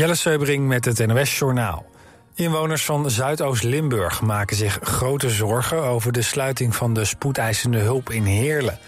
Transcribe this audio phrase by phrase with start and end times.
[0.00, 1.86] Jelle Seubering met het NOS Journaal.
[2.34, 5.82] Inwoners van Zuidoost-Limburg maken zich grote zorgen...
[5.82, 8.78] over de sluiting van de spoedeisende hulp in Heerlen.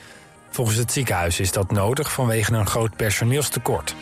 [0.51, 3.95] Volgens het ziekenhuis is dat nodig vanwege een groot personeelstekort.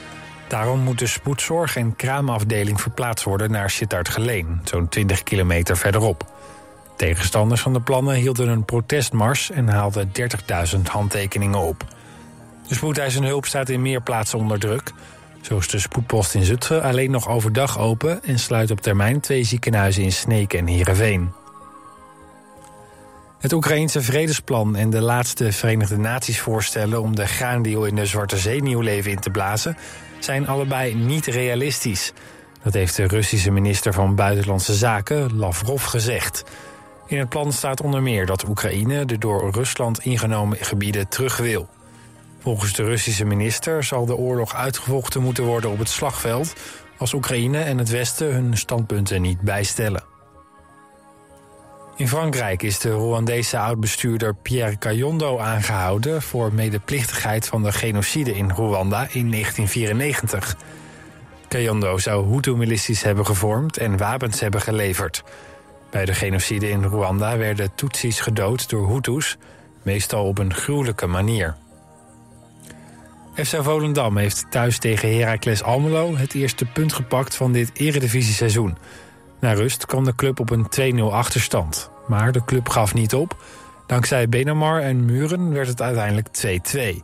[0.49, 4.61] Daarom moet de spoedzorg- en kraamafdeling verplaatst worden naar Sittard-Geleen...
[4.65, 6.33] zo'n 20 kilometer verderop.
[6.97, 9.51] Tegenstanders van de plannen hielden een protestmars...
[9.51, 10.13] en haalden
[10.75, 11.85] 30.000 handtekeningen op.
[12.69, 14.93] De spoedeisende hulp staat in meer plaatsen onder druk...
[15.41, 18.25] Zo is de spoedpost in Zutphen alleen nog overdag open...
[18.25, 21.33] en sluit op termijn twee ziekenhuizen in Sneek en Heerenveen.
[23.39, 27.03] Het Oekraïense vredesplan en de laatste Verenigde Naties voorstellen...
[27.03, 29.77] om de graandeal in de Zwarte Zee nieuw leven in te blazen...
[30.19, 32.13] zijn allebei niet realistisch.
[32.63, 36.45] Dat heeft de Russische minister van Buitenlandse Zaken, Lavrov, gezegd.
[37.07, 41.69] In het plan staat onder meer dat Oekraïne de door Rusland ingenomen gebieden terug wil...
[42.43, 46.53] Volgens de Russische minister zal de oorlog uitgevochten moeten worden op het slagveld
[46.99, 50.05] als Oekraïne en het Westen hun standpunten niet bijstellen.
[51.97, 58.51] In Frankrijk is de Rwandese oud-bestuurder Pierre Kayondo aangehouden voor medeplichtigheid van de genocide in
[58.51, 60.57] Rwanda in 1994.
[61.49, 65.23] Kayondo zou Hutu-milities hebben gevormd en wapens hebben geleverd.
[65.91, 69.37] Bij de genocide in Rwanda werden Tutsis gedood door Hutus,
[69.83, 71.57] meestal op een gruwelijke manier.
[73.45, 78.77] FC Volendam heeft thuis tegen Heracles Almelo het eerste punt gepakt van dit eredivisie-seizoen.
[79.41, 81.91] Na rust kwam de club op een 2-0 achterstand.
[82.07, 83.45] Maar de club gaf niet op.
[83.87, 87.03] Dankzij Benamar en Muren werd het uiteindelijk 2-2.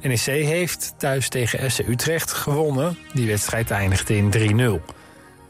[0.00, 2.98] NEC heeft thuis tegen FC Utrecht gewonnen.
[3.12, 4.94] Die wedstrijd eindigde in 3-0.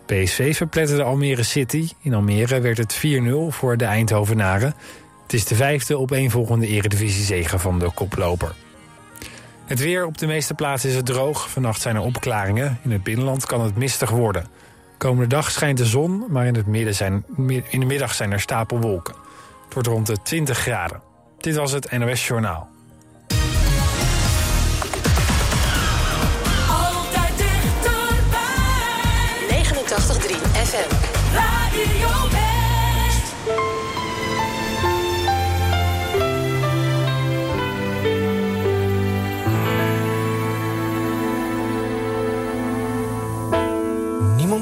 [0.07, 1.89] PSV verpletterde Almere City.
[2.01, 3.01] In Almere werd het 4-0
[3.49, 4.75] voor de Eindhovenaren.
[5.23, 8.55] Het is de vijfde opeenvolgende eredivisie-zege van de koploper.
[9.67, 11.51] Het weer op de meeste plaatsen is het droog.
[11.51, 12.79] Vannacht zijn er opklaringen.
[12.83, 14.47] In het binnenland kan het mistig worden.
[14.99, 17.25] Komende dag schijnt de zon, maar in, het midden zijn,
[17.69, 19.15] in de middag zijn er stapelwolken.
[19.65, 21.01] Het wordt rond de 20 graden.
[21.39, 22.76] Dit was het NOS Journaal.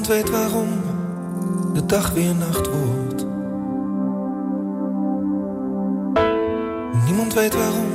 [0.05, 0.67] Niemand weet waarom
[1.73, 3.25] de dag weer nacht wordt.
[7.05, 7.89] Niemand weet waarom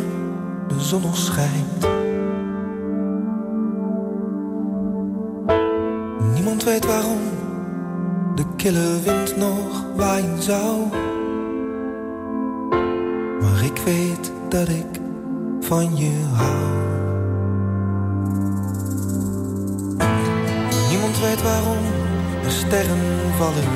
[0.69, 1.89] de zon nog schijnt.
[6.35, 7.21] Niemand weet waarom
[8.35, 10.77] de kille wind nog waaien zou.
[13.41, 15.01] Maar ik weet dat ik
[15.61, 17.00] van je hou.
[21.21, 21.85] Weet waarom
[22.43, 23.01] de sterren
[23.37, 23.69] vallen.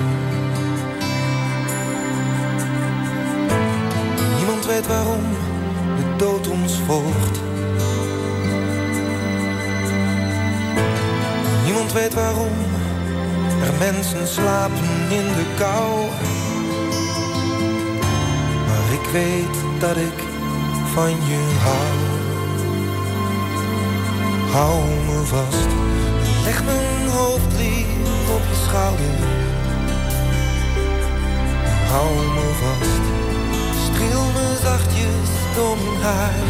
[4.37, 5.23] Niemand weet waarom
[5.97, 7.41] de dood ons volgt.
[11.65, 12.53] Niemand weet waarom
[13.63, 16.07] er mensen slapen in de kou.
[18.67, 20.19] Maar ik weet dat ik
[20.95, 21.93] van je hou.
[24.51, 25.67] Hou me vast.
[26.45, 27.55] Leg mijn hoofd
[28.37, 29.17] op je schouder.
[31.91, 33.05] Hou me vast.
[33.87, 36.47] Streel me zachtjes door mijn haar.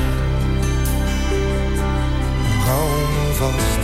[2.66, 3.82] Hou me vast.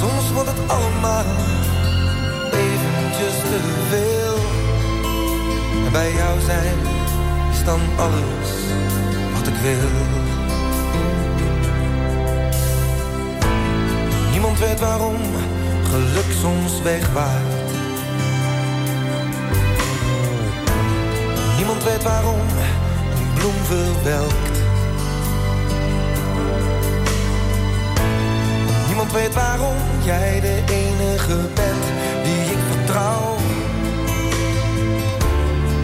[0.00, 1.24] Soms wordt het allemaal
[2.64, 4.36] eventjes te veel.
[5.86, 6.78] En bij jou zijn
[7.52, 8.50] is dan alles
[9.34, 9.90] wat ik wil.
[14.30, 15.16] Niemand weet waarom
[15.90, 17.54] geluk soms wegwaait.
[21.56, 22.40] Niemand weet waarom
[23.20, 24.58] een bloem verwelkt.
[28.86, 31.84] Niemand weet waarom jij de enige bent
[32.24, 33.36] die ik vertrouw.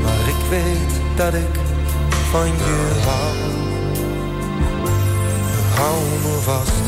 [0.03, 1.55] Maar ik weet dat ik
[2.31, 3.37] van je hou.
[5.75, 6.82] Hou me vast.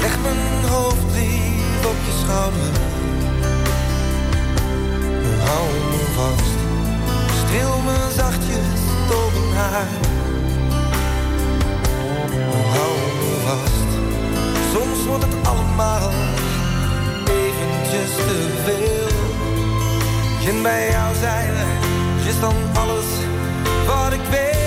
[0.00, 0.95] Leg mijn hoofd
[2.26, 2.70] schouder.
[5.48, 6.58] Hou me vast.
[7.40, 9.88] Streel me zachtjes door mijn haar.
[12.74, 13.88] Hou me vast.
[14.72, 16.10] Soms wordt het allemaal
[17.40, 19.04] eventjes te veel.
[20.50, 21.54] En bij jou zijn
[22.26, 23.08] is dan alles
[23.86, 24.65] wat ik wil.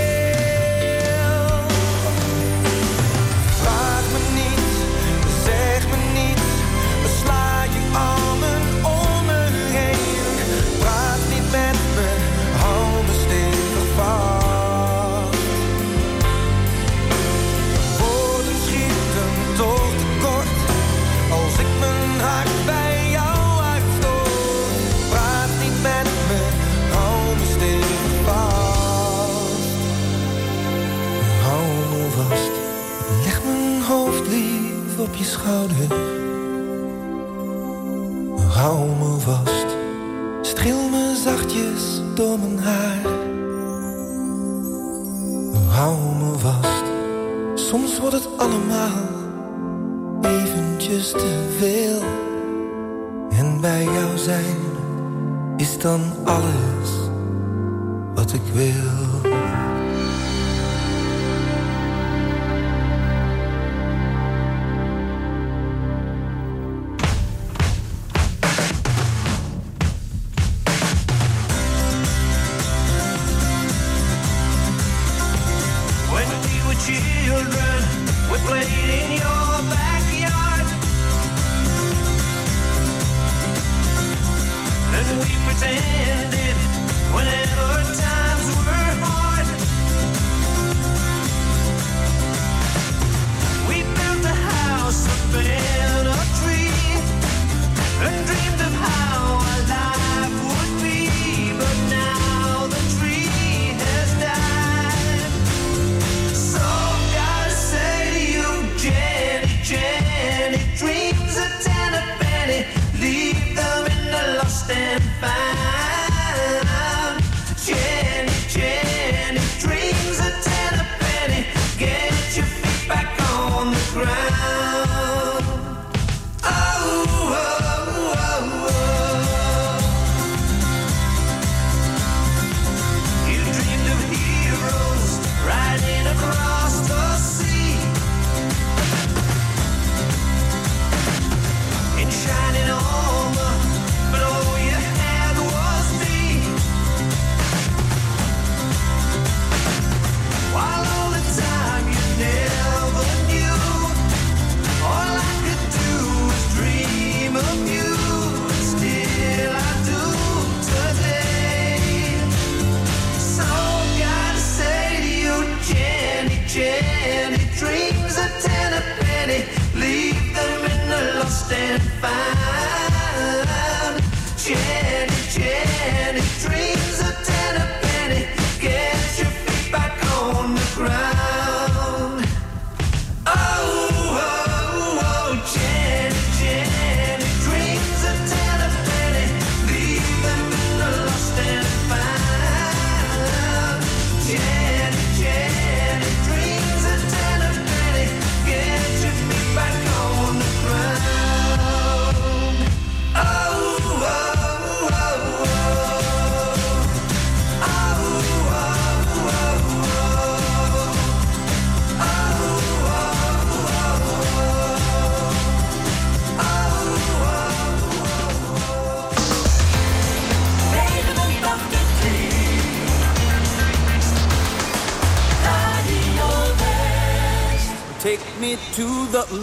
[35.20, 35.86] je schouder.
[38.48, 39.66] Hou me vast,
[40.42, 43.02] streel me zachtjes door mijn haar.
[45.68, 46.84] Hou me vast,
[47.54, 49.08] soms wordt het allemaal
[50.22, 52.02] eventjes te veel.
[53.38, 54.56] En bij jou zijn
[55.56, 56.90] is dan alles
[58.14, 59.09] wat ik wil.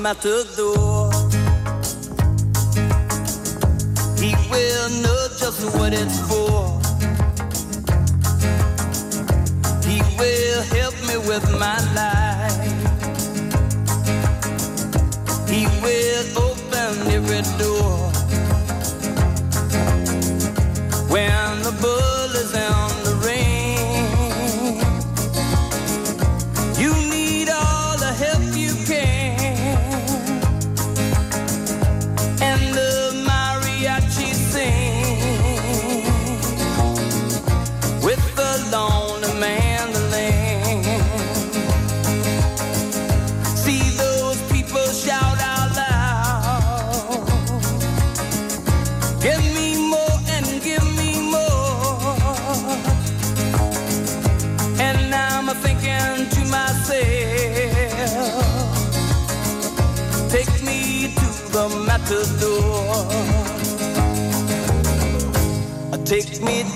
[0.08, 1.12] Matador.
[4.17, 6.79] He will know just what it's for.
[9.88, 12.58] He will help me with my life.
[15.50, 18.12] He will open every door.
[21.10, 22.87] When the bull is in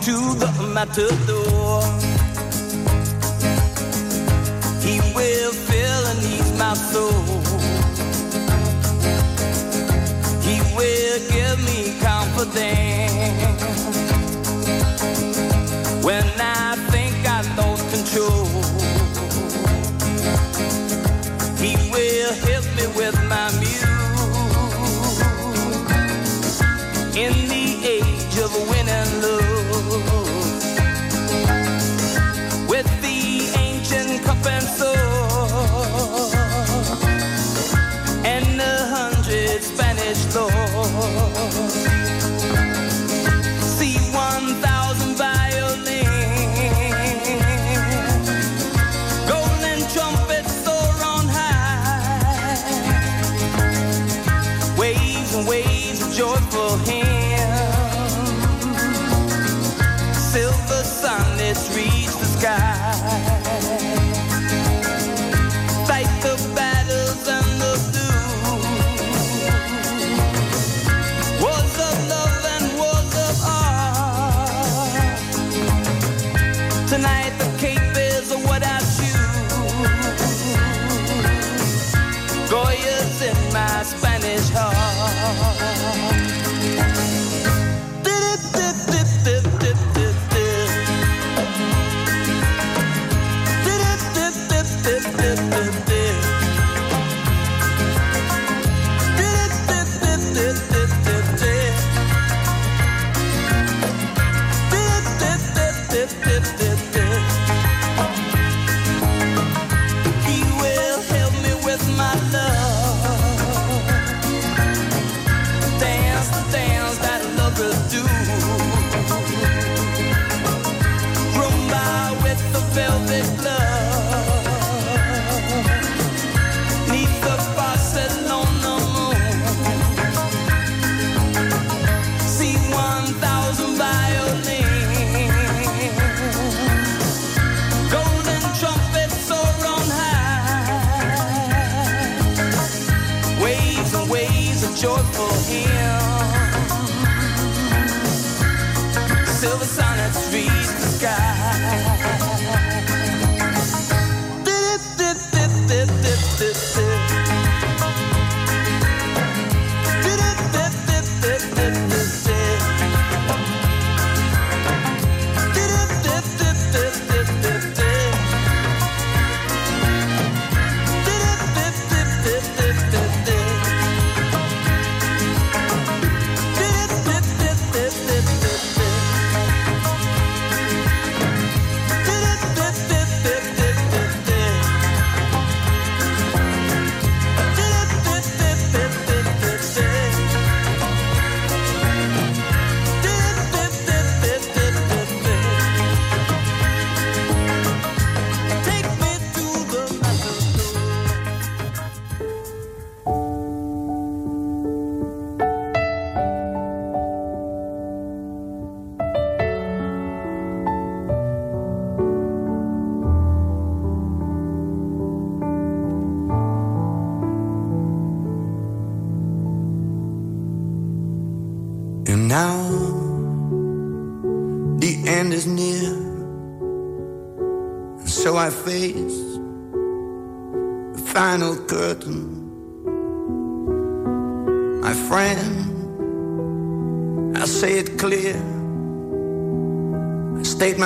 [0.01, 1.83] to the matador.
[4.81, 7.21] He will fill and ease my soul.
[10.41, 13.00] He will give me confidence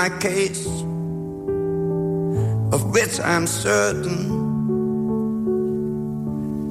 [0.06, 0.66] my case,
[2.76, 4.20] of which I'm certain.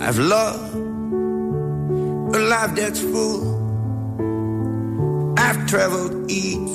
[0.00, 0.74] I've loved
[2.36, 3.42] a life that's full.
[5.36, 6.74] I've traveled each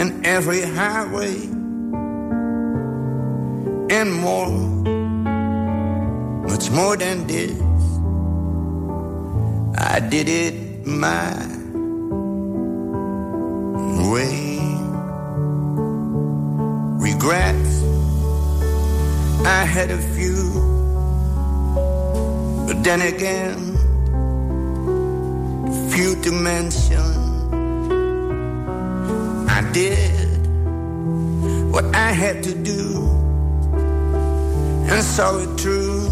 [0.00, 1.36] and every highway
[3.98, 4.50] and more,
[6.50, 7.58] much more than this.
[9.78, 11.54] I did it my
[14.12, 14.43] way.
[17.24, 17.82] Regrets,
[19.46, 20.44] I had a few,
[22.66, 23.78] but then again,
[25.90, 27.06] few to mention.
[29.48, 30.46] I did
[31.72, 33.08] what I had to do
[34.90, 36.02] and saw it through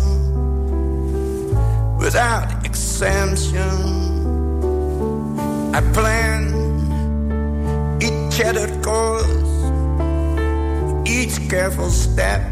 [1.99, 3.75] without exemption.
[5.75, 6.55] I planned
[8.03, 9.42] each shattered course,
[11.33, 12.43] each careful step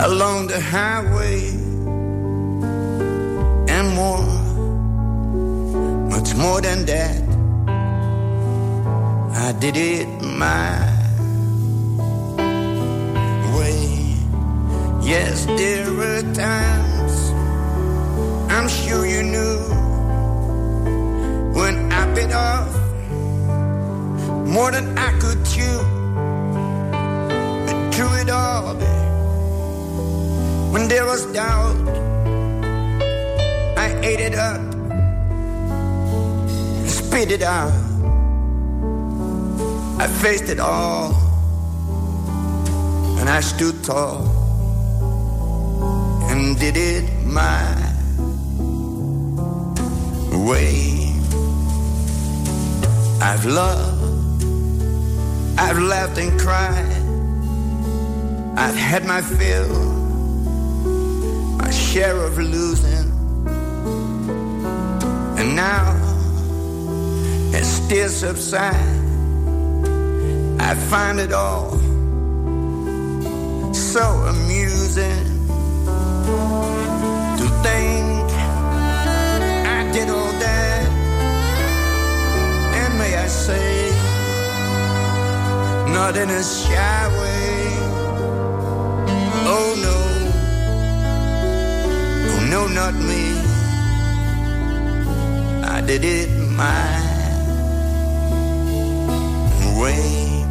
[0.00, 1.40] along the highway
[3.68, 4.26] and more
[6.08, 7.22] much more than that.
[9.46, 10.80] I did it my
[13.56, 14.16] way.
[15.02, 17.32] Yes, there were times
[18.50, 19.58] I'm sure you knew
[21.58, 22.74] when I bit off
[24.46, 25.97] more than I could chew.
[27.98, 28.76] Through it all,
[30.72, 31.76] when there was doubt,
[33.76, 34.68] I ate it up
[37.18, 37.72] spit it out.
[39.98, 41.14] I faced it all,
[43.18, 44.22] and I stood tall
[46.30, 47.74] and did it my
[50.46, 51.12] way.
[53.20, 54.44] I've loved,
[55.58, 56.97] I've laughed and cried.
[58.60, 59.72] I've had my fill,
[61.58, 63.08] my share of losing.
[65.38, 65.94] And now,
[67.54, 68.74] as tears subside,
[70.58, 71.78] I find it all
[73.72, 75.24] so amusing
[77.38, 78.26] to think
[79.76, 80.88] I did all that.
[82.80, 83.90] And may I say,
[85.92, 87.27] not in a shy
[92.74, 93.24] not me.
[95.64, 96.90] I did it my
[99.80, 100.44] way.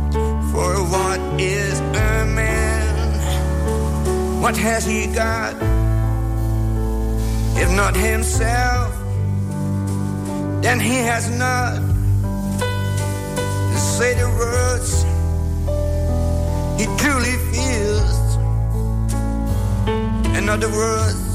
[0.52, 4.42] For what is a man?
[4.42, 5.56] What has he got?
[7.58, 8.94] If not himself,
[10.62, 11.88] then he has not
[13.98, 14.92] say the words
[16.80, 18.20] he truly feels.
[20.38, 21.27] In other words,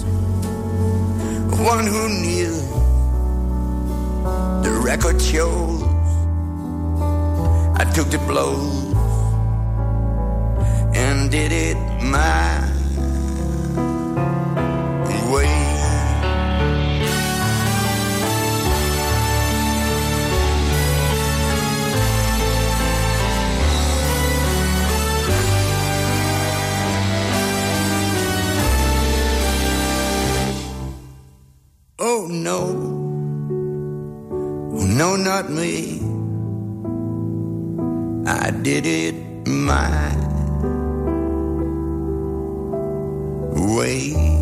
[1.56, 2.54] one who knew
[4.62, 5.82] the record shows.
[7.76, 8.94] I took the blows
[10.94, 12.71] and did it my
[32.33, 32.73] no,
[34.73, 36.01] no, not me.
[38.27, 40.16] I did it my
[43.77, 44.41] way.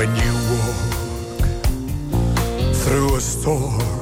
[0.00, 0.80] When you walk
[2.74, 4.00] through a storm,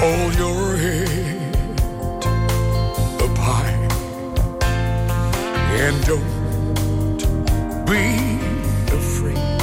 [0.00, 1.80] hold your head
[3.20, 3.76] up high
[5.82, 7.20] and don't
[7.84, 8.04] be
[8.96, 9.60] afraid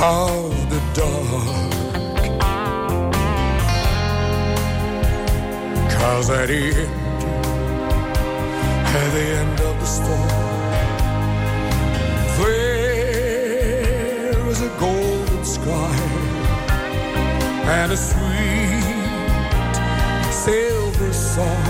[0.00, 1.58] of the dark.
[5.90, 7.05] Cause at the end
[17.68, 18.22] and a sweet
[20.32, 21.66] silver song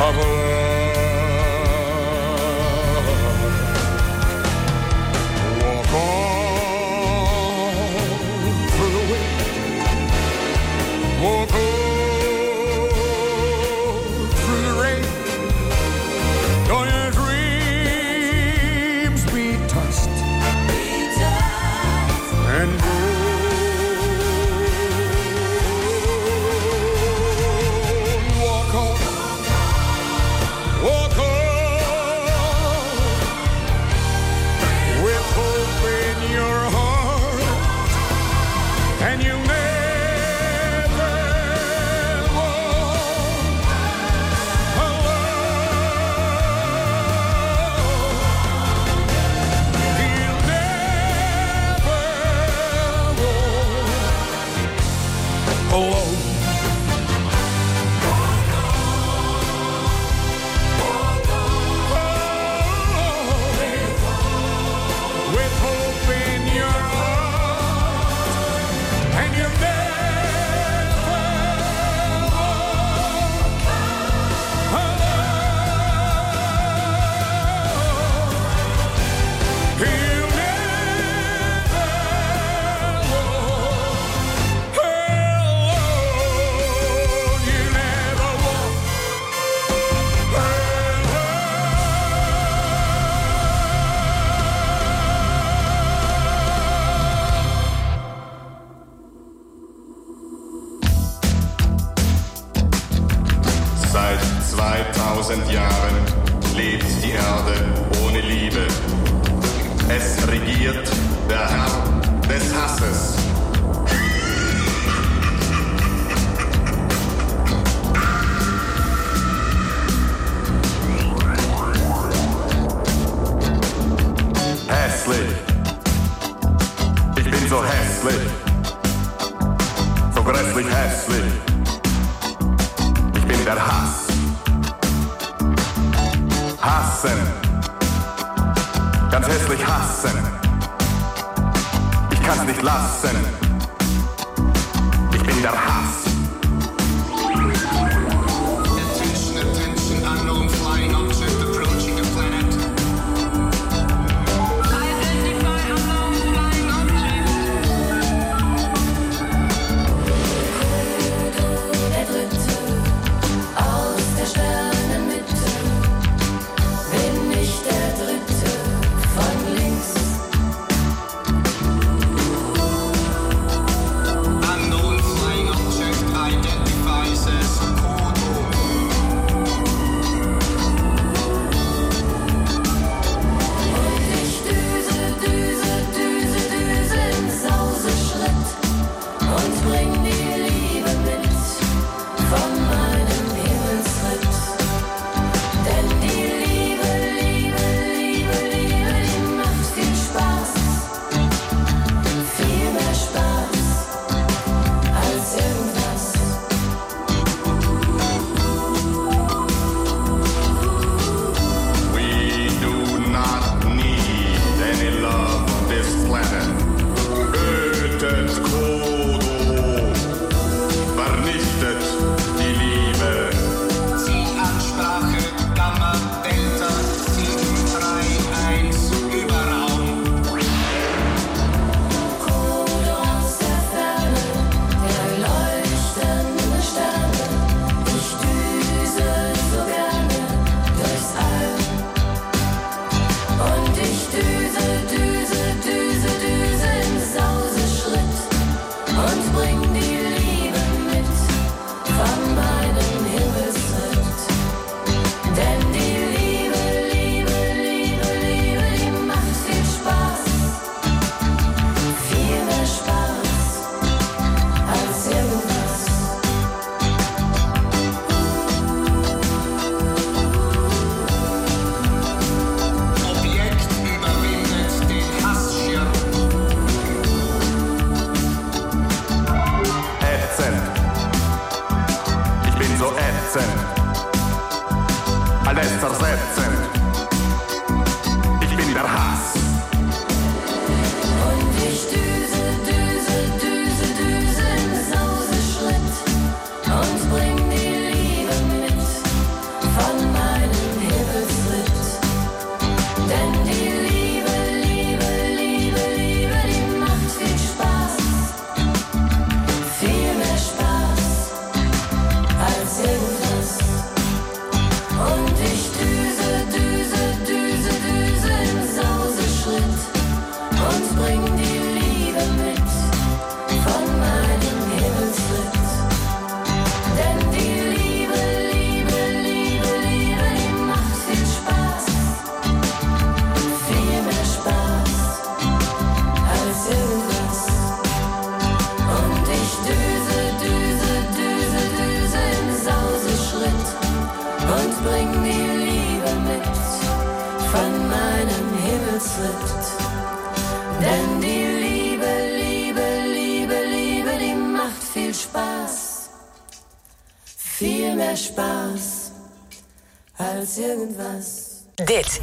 [0.00, 0.71] of love.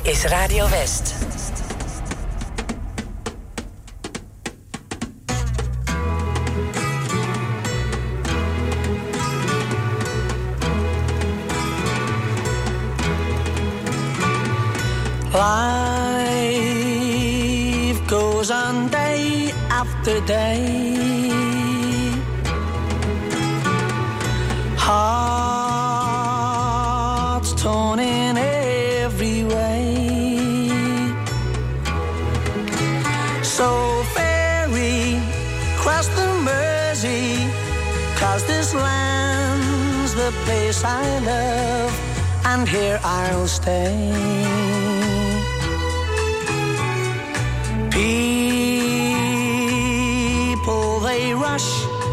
[0.06, 1.39] Is Radio West.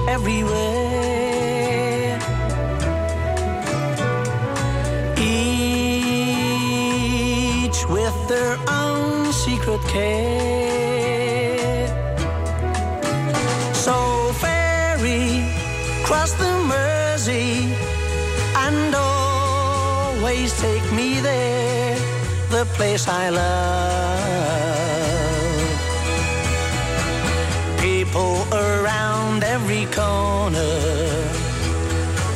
[0.09, 2.19] Everywhere.
[5.19, 5.35] Each
[7.89, 10.47] with their own secret care.
[13.75, 13.95] So
[14.43, 15.43] ferry,
[16.05, 17.75] cross the Mersey,
[18.65, 21.97] and always take me there,
[22.51, 23.86] the place I love.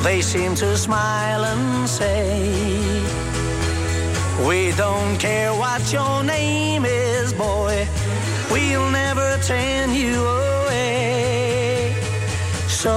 [0.03, 3.03] They seem to smile and say,
[4.47, 7.87] We don't care what your name is, boy,
[8.51, 11.95] we'll never turn you away.
[12.69, 12.97] So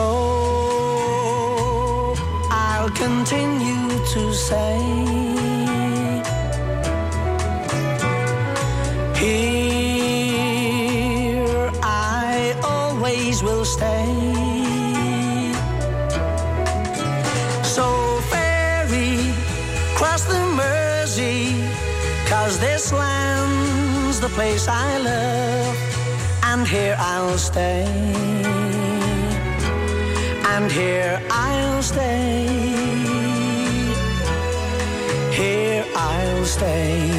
[2.50, 5.13] I'll continue to say,
[24.34, 25.78] place I love,
[26.44, 27.86] and here I'll stay.
[30.54, 32.48] And here I'll stay.
[35.32, 37.12] Here I'll stay.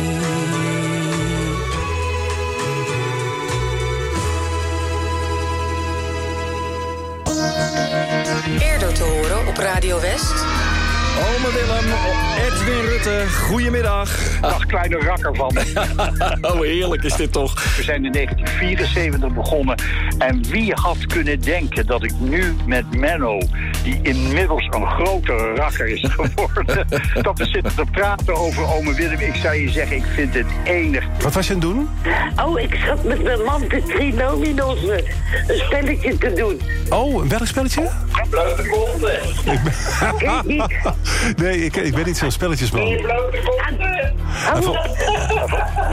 [8.59, 10.54] Eerder te horen op Radio West.
[11.17, 11.85] Ome Willem,
[12.37, 14.41] Edwin Rutte, goedemiddag.
[14.41, 15.57] Dag kleine rakker van.
[16.53, 17.77] oh, heerlijk is dit toch.
[17.77, 19.77] We zijn in 1974 begonnen.
[20.19, 23.41] En wie had kunnen denken dat ik nu met Menno,
[23.85, 26.87] die inmiddels een grotere rakker is geworden,
[27.23, 29.19] dat we zitten te praten over ome Willem.
[29.21, 31.05] Ik zou je zeggen, ik vind het enig.
[31.23, 31.89] Wat was je aan het doen?
[32.45, 34.97] Oh, ik zat met mijn man de trinominos eh,
[35.47, 36.61] een spelletje te doen.
[36.89, 37.91] Oh, welk spelletje?
[38.31, 39.13] Blote konten.
[39.53, 39.61] Ik
[40.19, 40.71] ben...
[41.45, 42.83] nee, ik, ik ben niet zo'n spelletjesman.
[44.55, 44.77] En vol-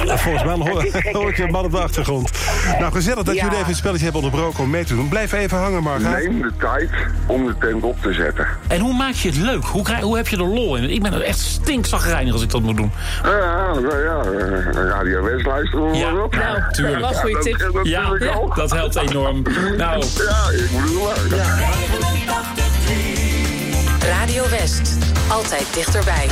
[0.07, 2.31] en Volgens mij hoor, hoor ik je man op de achtergrond.
[2.79, 3.43] Nou, gezellig dat Ja.
[3.43, 5.07] jullie even een spelletje hebben onderbroken om mee te doen.
[5.09, 6.09] Blijf even hangen, Marga.
[6.09, 6.89] Neem de tijd
[7.25, 8.47] om de tent op te zetten.
[8.67, 9.63] En hoe maak je het leuk?
[9.65, 10.89] Hoe, krijg, hoe heb je er lol in?
[10.89, 12.91] Ik ben er echt stinkzagrijnig als ik dat moet doen.
[13.23, 16.35] Ja, ja, ja, eh, Radio West luisteren we Ja, maar op.
[16.35, 16.95] nou, tuurlijk.
[16.99, 17.57] Ja, Wel goeie dat- tip.
[17.73, 19.41] dat Ja, natuurlijk ja, dat helpt enorm.
[19.77, 19.77] Nou.
[19.77, 21.39] Ja, ik moet het wel.
[24.09, 24.97] Radio West.
[25.29, 26.27] Altijd dichterbij.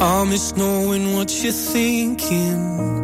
[0.00, 3.03] I miss knowing what you're thinking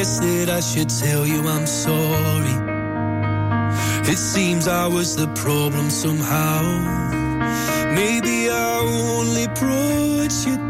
[0.00, 2.56] guess that I should tell you I'm sorry.
[4.10, 6.62] It seems I was the problem somehow.
[7.94, 10.69] Maybe I only brought you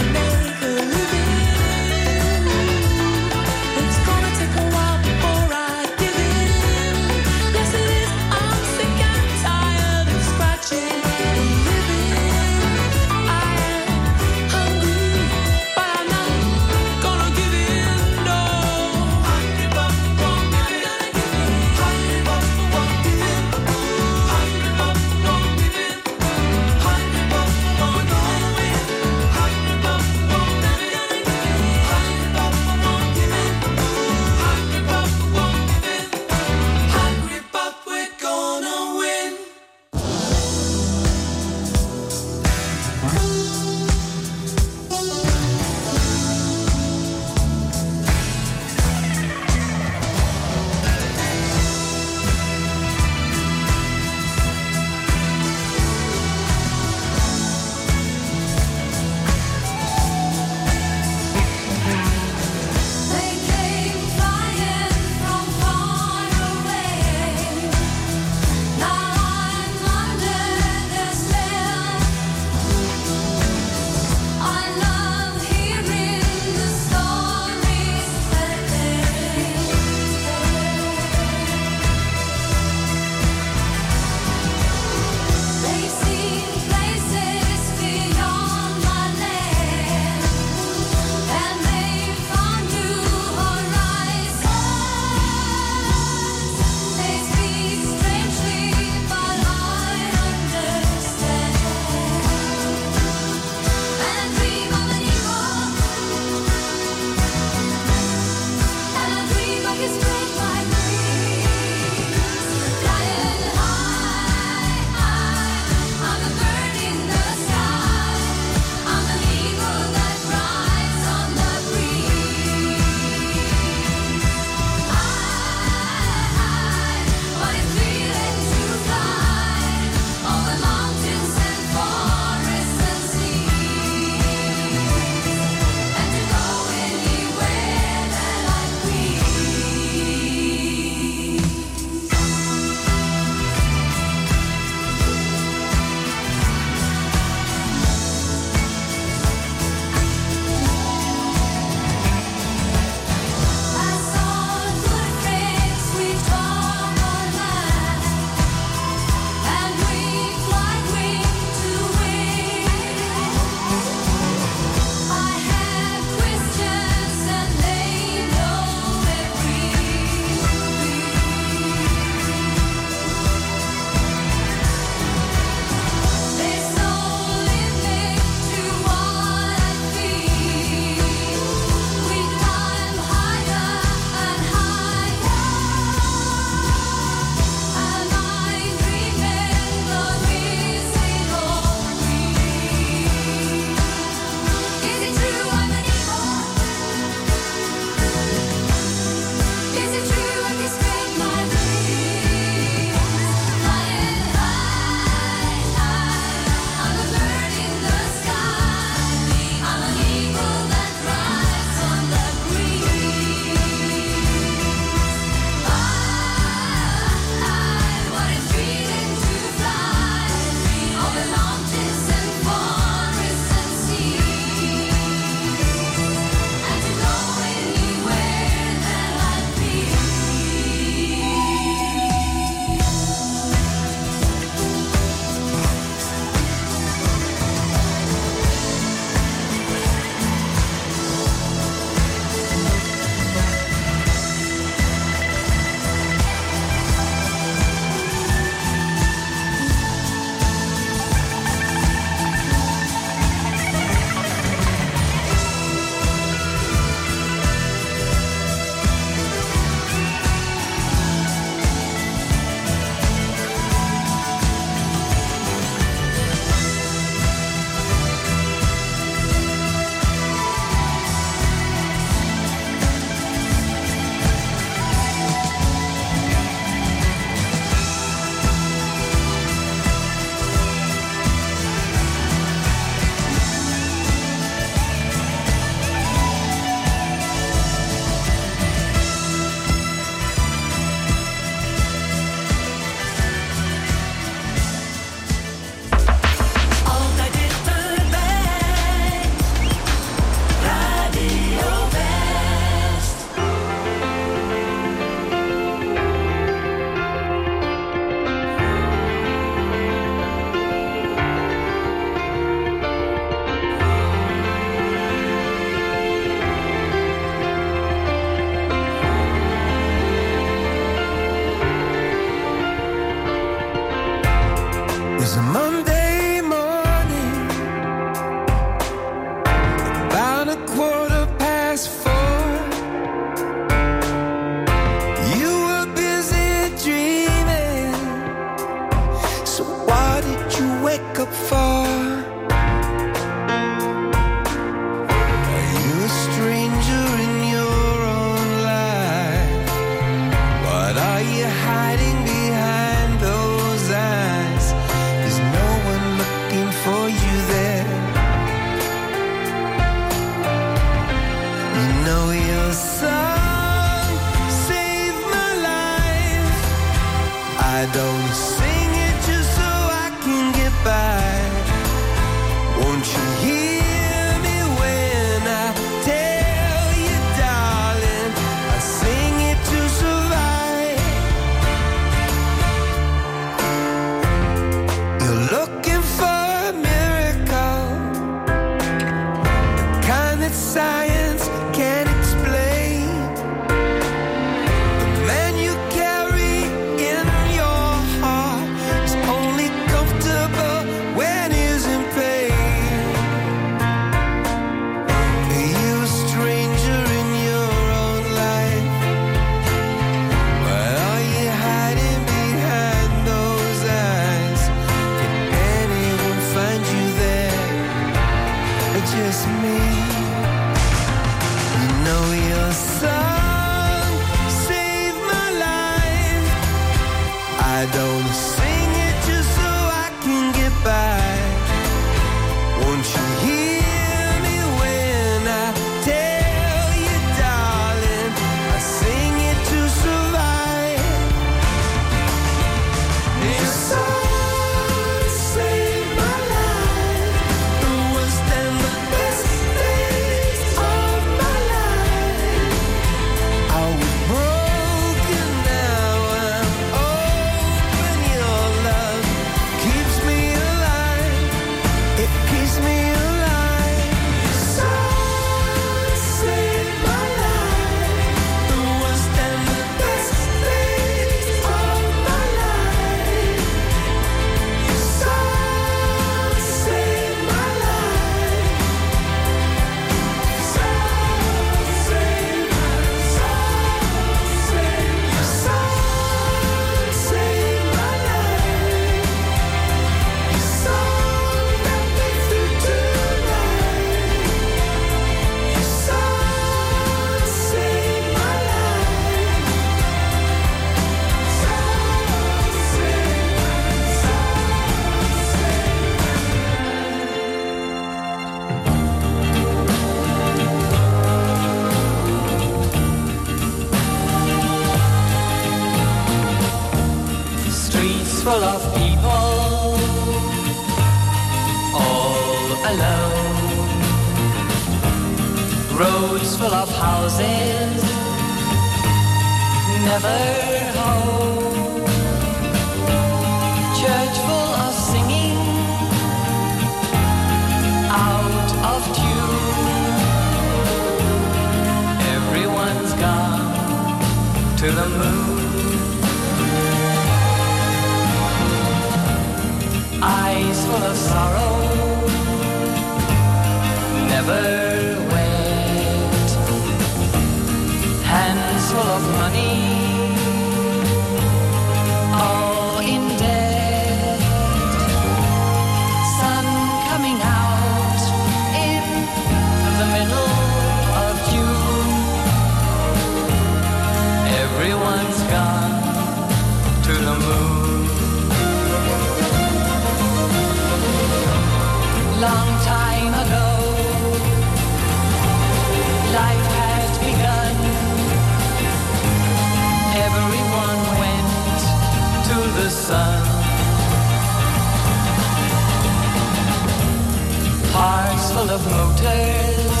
[598.74, 600.00] of motors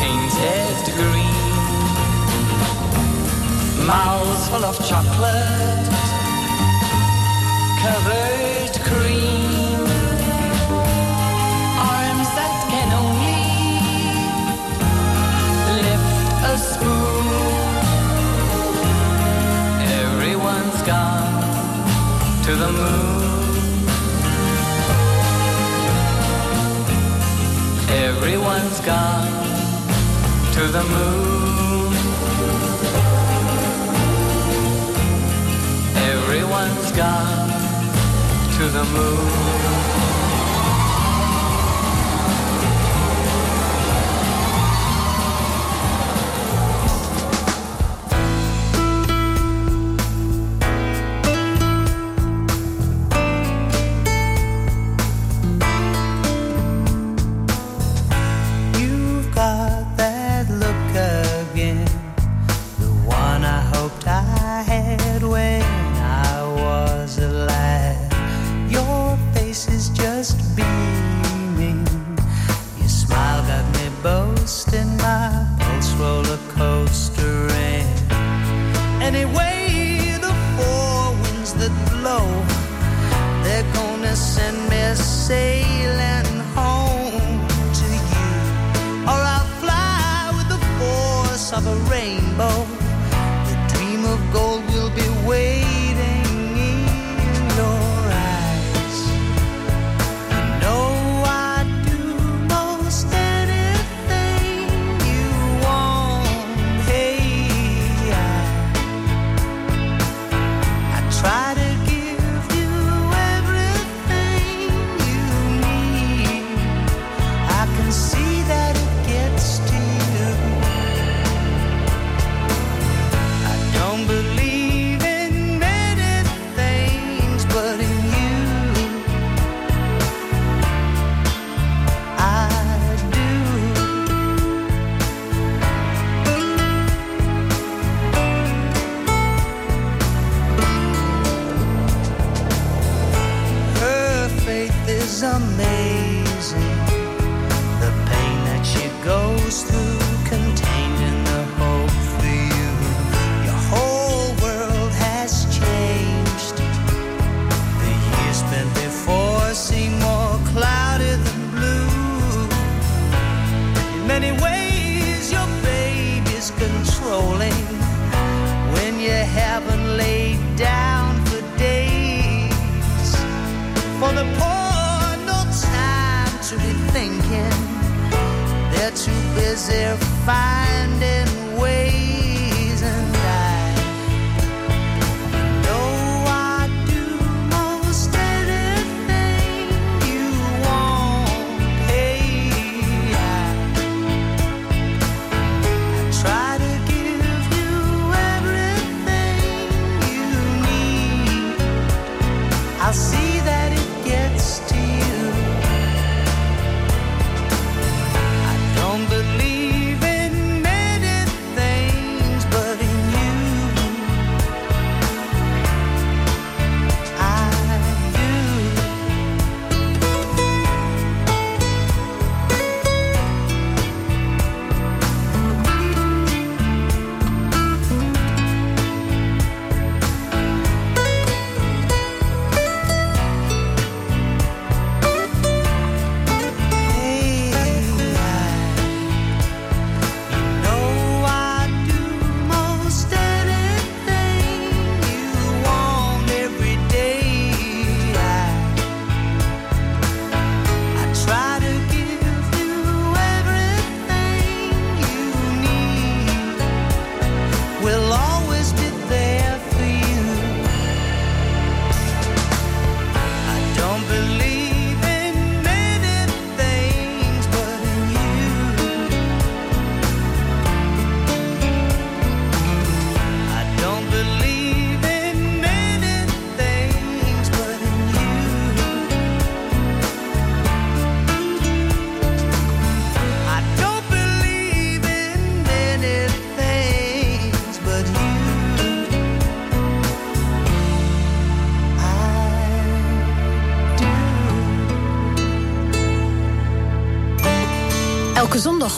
[0.00, 1.54] painted green,
[3.86, 5.88] mouths full of chocolate,
[7.84, 9.80] covered cream,
[11.94, 13.46] arms that can only
[15.86, 17.26] lift a spoon.
[20.02, 23.19] Everyone's gone to the moon.
[27.92, 29.26] Everyone's gone
[30.54, 31.92] to the moon.
[35.96, 37.50] Everyone's gone
[38.56, 39.79] to the moon.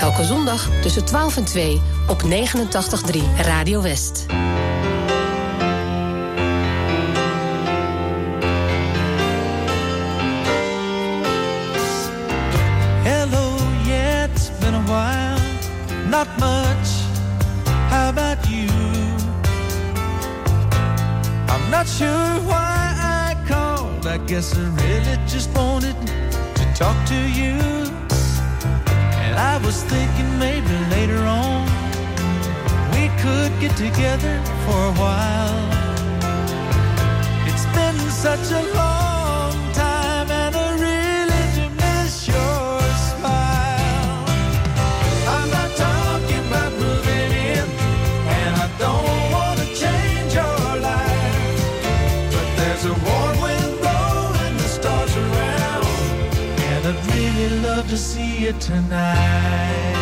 [0.00, 2.28] Elke zondag tussen 12 en 2 op 89.3
[3.36, 4.26] Radio West.
[13.02, 15.38] Hello, yeah, it's been a while.
[16.08, 16.88] Not much.
[17.90, 18.68] How about you?
[21.48, 24.06] I'm not sure why I called.
[24.06, 25.96] I guess I really just wanted
[26.54, 27.79] to talk to you.
[29.40, 31.64] I was thinking maybe later on
[32.92, 34.34] we could get together
[34.64, 35.60] for a while.
[37.48, 38.89] It's been such a long
[57.90, 59.99] to see you tonight.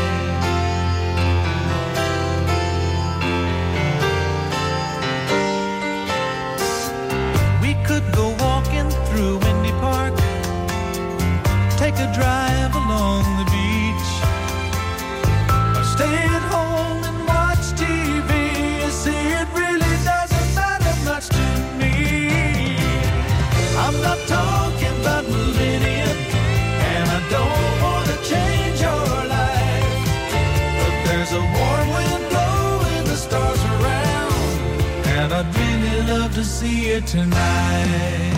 [36.58, 38.34] See you tonight.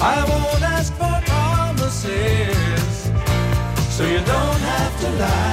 [0.00, 2.94] I won't ask for promises,
[3.96, 5.49] so you don't have to lie.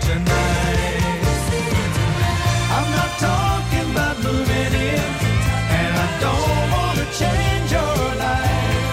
[0.00, 1.02] Tonight.
[2.76, 5.08] I'm not talking about moving in,
[5.80, 7.96] and I don't want to change your
[8.26, 8.86] life.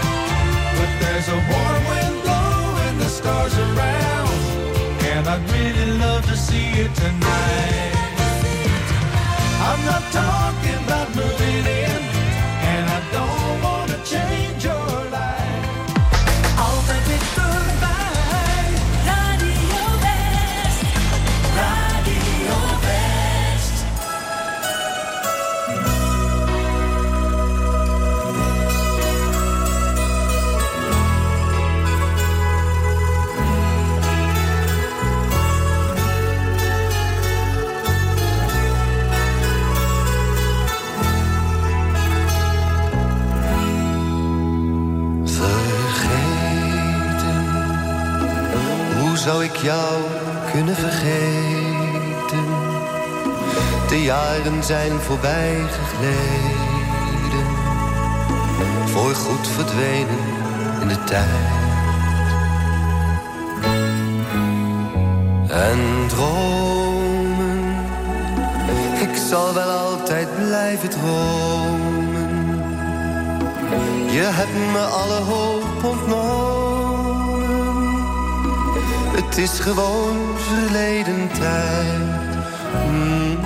[0.78, 4.30] But there's a warm wind blowing the stars around,
[5.12, 7.93] and I'd really love to see tonight.
[9.70, 11.74] I'm not talking about moving in,
[49.66, 50.01] jou
[50.51, 52.45] kunnen vergeten?
[53.88, 57.47] De jaren zijn voorbij gegleden,
[58.86, 60.24] voorgoed verdwenen
[60.82, 61.53] in de tijd.
[65.49, 67.59] En dromen,
[69.01, 72.34] ik zal wel altijd blijven dromen.
[74.11, 76.64] Je hebt me alle hoop ontnomen.
[79.36, 82.36] Het is gewoon verleden tijd.
[82.88, 83.38] Mm.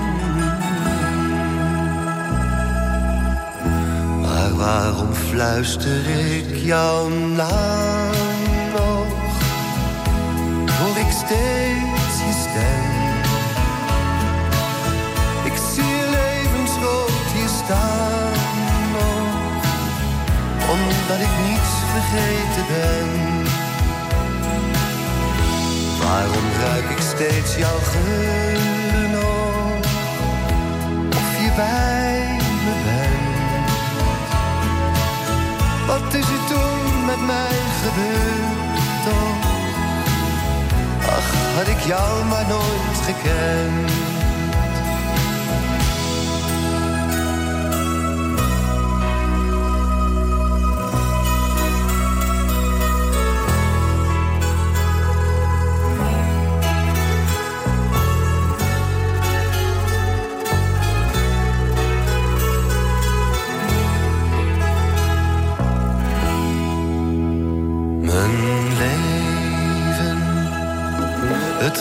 [4.21, 8.11] Maar waarom fluister ik jouw naam
[8.71, 9.07] nog?
[10.79, 12.87] Hoor ik steeds je stem?
[15.51, 18.31] Ik zie je levensrood hier staan
[18.91, 19.63] nog
[20.69, 23.18] omdat ik niets vergeten ben.
[26.09, 29.79] Waarom ruik ik steeds jouw geur nog?
[31.09, 33.71] Of je bij me bent?
[35.87, 39.47] Wat is er toen met mij gebeurd toch?
[41.17, 44.08] Ach, had ik jou maar nooit gekend.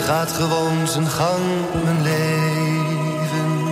[0.09, 1.45] gaat gewoon zijn gang,
[1.85, 3.63] mijn leven.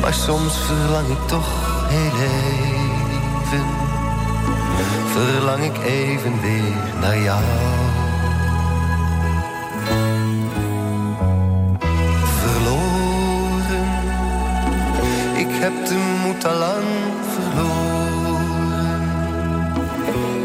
[0.00, 1.48] Maar soms verlang ik toch
[1.88, 3.66] heel even.
[5.12, 7.42] Verlang ik even weer naar jou.
[12.40, 13.88] Verloren,
[15.34, 16.86] ik heb de moed al lang
[17.34, 17.76] verloren.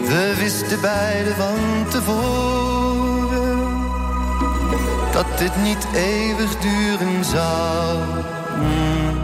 [0.08, 2.83] We wisten beide van tevoren
[5.14, 7.97] dat dit niet eeuwig duren zou.
[8.59, 9.22] Mm.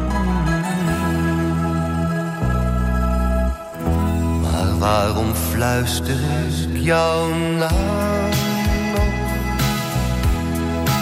[4.42, 6.20] Maar waarom fluister
[6.60, 8.30] ik jouw naam?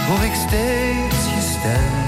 [0.08, 2.06] Hoor ik steeds je stem?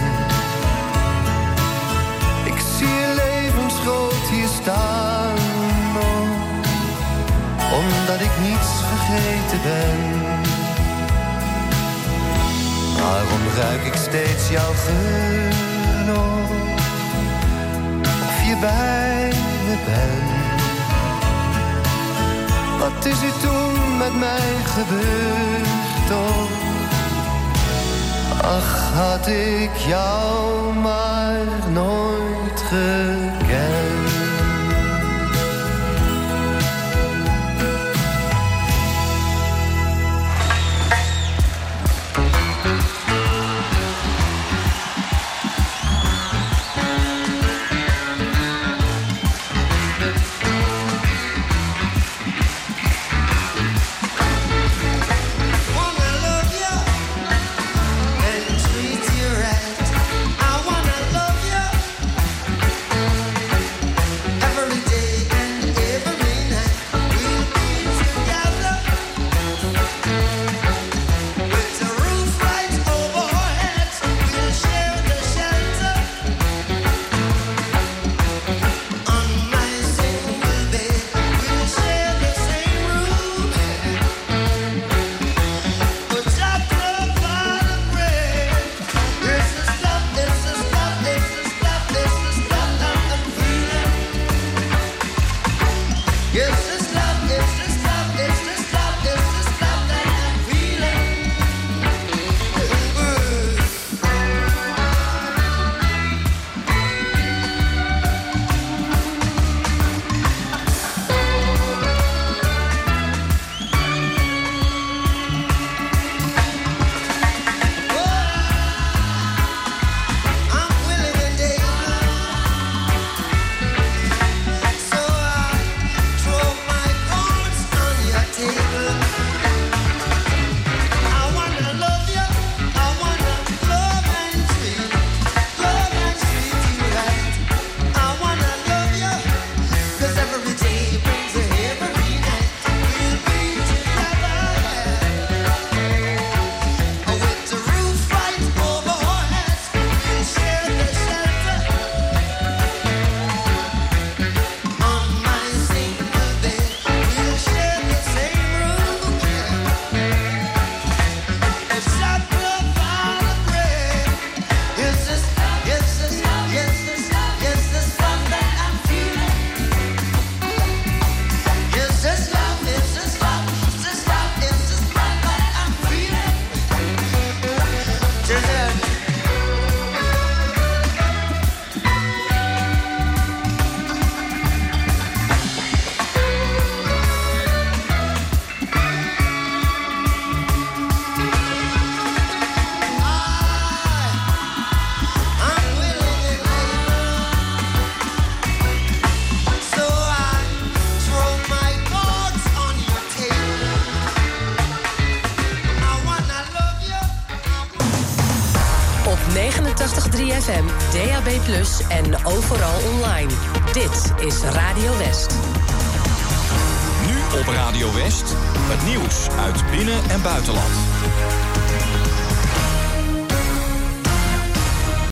[2.53, 5.37] Ik zie je levensgroot hier staan
[5.95, 7.77] oh.
[7.77, 10.08] omdat ik niets vergeten ben.
[13.09, 15.53] Waarom ruik ik steeds jouw geur
[18.27, 19.31] Of je bij
[19.65, 20.61] me bent?
[22.79, 26.67] Wat is er toen met mij gebeurd oh?
[28.41, 33.18] Ach, had ik jou maar nooit gezien.